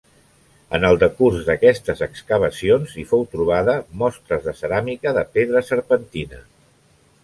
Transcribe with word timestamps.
En 0.77 0.87
el 0.87 0.95
decurs 1.03 1.43
d'aquestes 1.49 2.01
excavacions 2.07 2.97
hi 3.03 3.07
fou 3.13 3.29
trobada 3.37 3.79
mostres 4.03 4.45
de 4.51 4.59
ceràmica 4.65 5.19
de 5.23 5.29
pedra 5.39 5.67
serpentina. 5.73 6.47